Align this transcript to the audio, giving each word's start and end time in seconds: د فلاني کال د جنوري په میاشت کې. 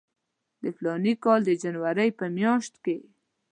د 0.61 0.63
فلاني 0.75 1.13
کال 1.23 1.39
د 1.45 1.49
جنوري 1.63 2.09
په 2.19 2.25
میاشت 2.37 2.73
کې. 2.83 2.97